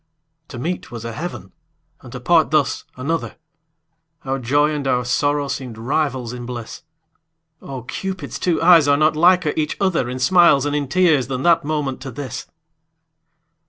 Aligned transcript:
To 0.47 0.57
meet 0.57 0.89
was 0.89 1.05
a 1.05 1.11
heaven 1.13 1.51
and 2.01 2.11
to 2.11 2.19
part 2.19 2.49
thus 2.49 2.85
another, 2.97 3.35
Our 4.25 4.39
joy 4.39 4.71
and 4.71 4.87
our 4.87 5.05
sorrow 5.05 5.47
seemed 5.47 5.77
rivals 5.77 6.33
in 6.33 6.47
bliss; 6.47 6.81
Oh! 7.61 7.83
Cupid's 7.83 8.39
two 8.39 8.59
eyes 8.63 8.87
are 8.87 8.97
not 8.97 9.15
liker 9.15 9.53
each 9.55 9.77
other 9.79 10.09
In 10.09 10.17
smiles 10.17 10.65
and 10.65 10.75
in 10.75 10.87
tears 10.87 11.27
than 11.27 11.43
that 11.43 11.63
moment 11.63 12.01
to 12.01 12.09
this. 12.09 12.47